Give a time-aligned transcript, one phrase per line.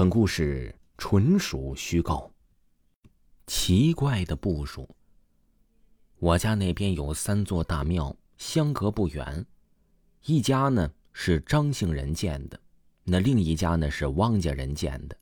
[0.00, 2.32] 本故事纯属虚构。
[3.46, 4.88] 奇怪的部署。
[6.18, 9.44] 我家那边有三座大庙，相隔不远。
[10.24, 12.58] 一家呢是张姓人建的，
[13.04, 15.14] 那另一家呢是汪家人建的。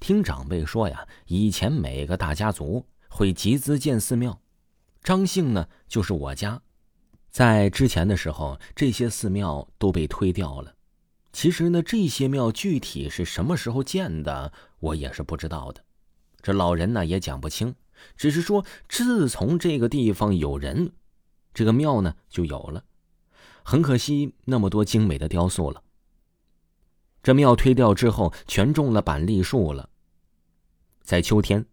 [0.00, 4.42] 听长辈说呀，以前每个大家族会集资建寺庙，
[5.04, 6.60] 张姓呢就是我家。
[7.30, 10.74] 在之前的时候，这些寺庙都被推掉了。
[11.32, 15.84] 其实呢，这些庙具体是什么时候建的，我也是不知道的。
[16.42, 17.74] 这老人呢也讲不清，
[18.16, 20.92] 只是说自从这个地方有人，
[21.54, 22.84] 这个庙呢就有了。
[23.62, 25.82] 很可惜，那么多精美的雕塑了。
[27.22, 29.90] 这庙推掉之后，全种了板栗树了。
[31.02, 31.66] 在秋天，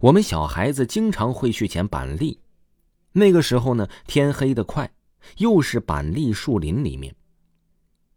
[0.00, 2.40] 我们小孩子经常会去捡板栗。
[3.12, 4.92] 那个时候呢，天黑的快，
[5.38, 7.14] 又是板栗树林里面。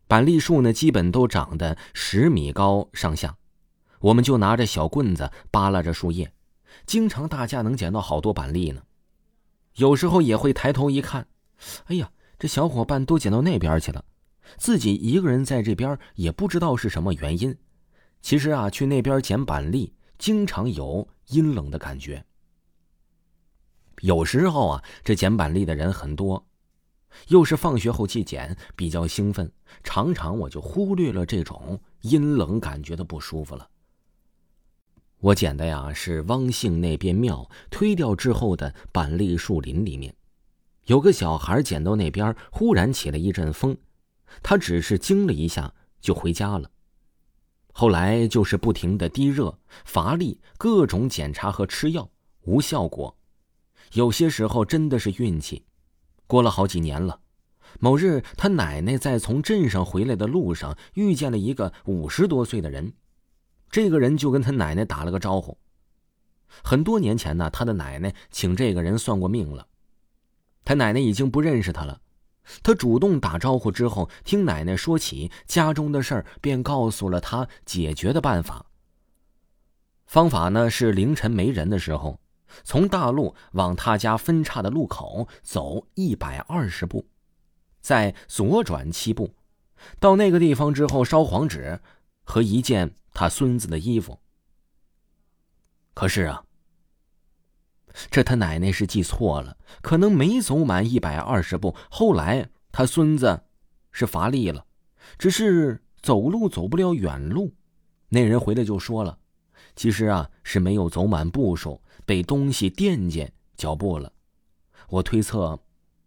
[0.07, 3.35] 板栗树呢，基本都长得十米高上下，
[3.99, 6.31] 我们就拿着小棍子扒拉着树叶，
[6.85, 8.81] 经常大家能捡到好多板栗呢。
[9.75, 11.27] 有时候也会抬头一看，
[11.87, 12.09] 哎呀，
[12.39, 14.03] 这小伙伴都捡到那边去了，
[14.57, 17.55] 自己一个人在这边也不知道是什么原因。
[18.21, 22.23] 其实啊，去那边捡板栗，经常有阴冷的感觉。
[24.01, 26.45] 有时候啊，这捡板栗的人很多。
[27.27, 29.51] 又是放学后去捡，比较兴奋，
[29.83, 33.67] 常常我就忽略了这种阴冷感觉的不舒服了。
[35.19, 40.15] 我捡的呀是汪姓那边庙推掉之后的板栗树林里面，
[40.85, 43.75] 有个小孩捡到那边，忽然起了一阵风，
[44.43, 46.69] 他只是惊了一下就回家了。
[47.73, 52.09] 后来就是不停的低热、乏力，各种检查和吃药
[52.43, 53.15] 无效果，
[53.93, 55.63] 有些时候真的是运气。
[56.27, 57.21] 过了好几年了，
[57.79, 62.93] 某日他奶奶在从镇上回来的路上遇见了一个五十多岁的人，
[63.71, 65.57] 这个人就跟他奶奶打了个招呼。
[66.63, 69.67] 很多年前呢，他的奶奶请这个人算过命了，
[70.65, 72.01] 他奶奶已经不认识他了。
[72.63, 78.65] 他主动打招呼之后，听奶奶说起家中的事儿，便告诉了他解决的办法。
[80.05, 82.19] 方法呢是凌晨没人的时候。
[82.63, 87.07] 从大路往他家分岔的路口走一百二十步，
[87.81, 89.33] 再左转七步，
[89.99, 91.79] 到那个地方之后烧黄纸
[92.23, 94.19] 和一件他孙子的衣服。
[95.93, 96.43] 可是啊，
[98.11, 101.75] 这他奶奶是记错了，可能没走满一百二十步。
[101.89, 103.43] 后来他孙子
[103.91, 104.65] 是乏力了，
[105.17, 107.53] 只是走路走不了远路。
[108.09, 109.17] 那人回来就说了。
[109.75, 114.11] 其实啊，是没有走满步数，被东西垫见脚步了。
[114.89, 115.59] 我推测，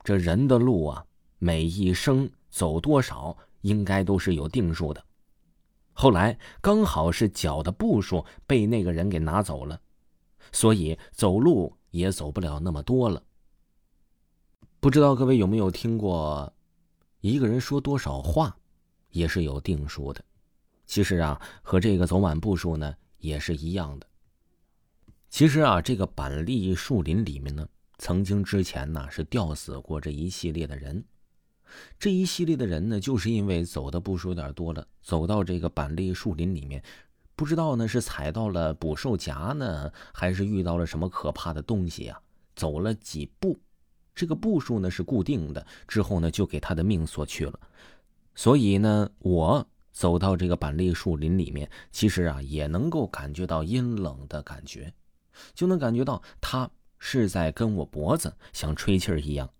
[0.02, 1.04] 这人的路啊，
[1.38, 5.04] 每一生走多少，应该都是有定数的。
[5.92, 9.80] 后来刚好是脚的步数被那个人给拿走了，
[10.50, 13.22] 所以走路也走不了那么多了。
[14.78, 16.50] 不知道各位有没有听过，
[17.20, 18.56] 一个人说多少话，
[19.10, 20.24] 也是有定数的。
[20.86, 22.94] 其实啊，和这个走满步数呢。
[23.20, 24.06] 也是一样的。
[25.28, 31.04] 其实啊，这个板栗树林里面呢，曾经之前呢是吊死过这一系列的人。
[32.00, 36.82] 这一系列的人呢，就是因为走的步数有点多了，走到这个板栗树林里面，
[37.36, 42.20] 不知道呢是踩到了捕兽夹呢，还是遇到了什么可怕的东西啊？
[42.56, 43.56] 走了几步，
[44.16, 47.60] 这个步数呢是固定的，之后呢就给他的命所去了。
[48.34, 49.64] 所以呢，我。
[49.92, 54.92] 走到这个板栗树林里面，其实啊也能够感觉到阴冷的感觉，
[55.54, 59.50] 就能感觉到他是在跟我脖子像吹气儿一样。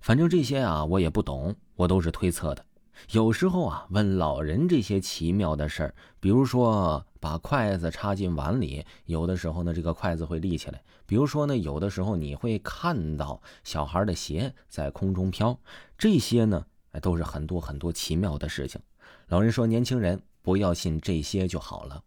[0.00, 2.64] 反正这些啊我也不懂，我都是推测的。
[3.12, 15.58] 有时候啊问老人这些奇妙的事儿，比如说把筷子插进碗里，有的时候呢这个筷子会立起来；比如说呢有的时候你会看到小孩的鞋在空中飘，
[15.96, 16.66] 这些呢
[16.98, 18.80] 都是很多很多奇妙的事情。
[19.28, 22.02] 老人说：“年轻人不要信这些就好了。”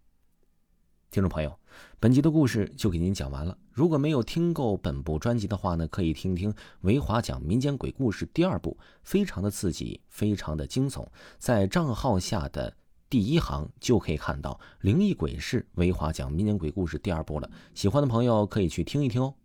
[1.12, 1.60] 听众朋友，
[2.00, 3.56] 本集的故事就给您讲完了。
[3.72, 6.52] 如果没有听够本部专辑的话呢，可以听听
[6.82, 11.06] 维华讲民间鬼故事第二部，非常的刺激，非常的惊悚。
[11.38, 12.76] 在账号下的
[13.12, 17.48] 第一行就可以看到灵异鬼事维华讲民间鬼故事第二部了。
[17.76, 19.36] 喜欢的朋友可以去听一听哦。